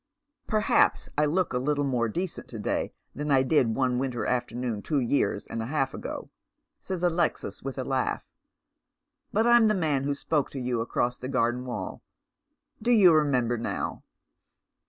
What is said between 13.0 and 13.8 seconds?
remember